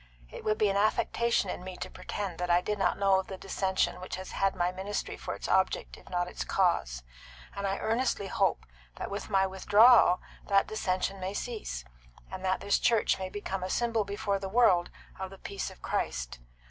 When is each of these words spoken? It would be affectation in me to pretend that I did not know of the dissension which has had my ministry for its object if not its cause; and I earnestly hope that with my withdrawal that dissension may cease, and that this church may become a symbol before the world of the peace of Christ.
It 0.31 0.43
would 0.43 0.57
be 0.57 0.71
affectation 0.71 1.51
in 1.51 1.63
me 1.63 1.77
to 1.77 1.87
pretend 1.91 2.39
that 2.39 2.49
I 2.49 2.59
did 2.59 2.79
not 2.79 2.97
know 2.97 3.19
of 3.19 3.27
the 3.27 3.37
dissension 3.37 4.01
which 4.01 4.15
has 4.15 4.31
had 4.31 4.55
my 4.55 4.71
ministry 4.71 5.15
for 5.15 5.35
its 5.35 5.47
object 5.47 5.95
if 5.95 6.09
not 6.09 6.27
its 6.27 6.43
cause; 6.43 7.03
and 7.55 7.67
I 7.67 7.77
earnestly 7.77 8.25
hope 8.25 8.65
that 8.95 9.11
with 9.11 9.29
my 9.29 9.45
withdrawal 9.45 10.19
that 10.47 10.65
dissension 10.65 11.19
may 11.19 11.35
cease, 11.35 11.85
and 12.31 12.43
that 12.43 12.61
this 12.61 12.79
church 12.79 13.19
may 13.19 13.29
become 13.29 13.61
a 13.63 13.69
symbol 13.69 14.03
before 14.03 14.39
the 14.39 14.49
world 14.49 14.89
of 15.19 15.29
the 15.29 15.37
peace 15.37 15.69
of 15.69 15.83
Christ. 15.83 16.39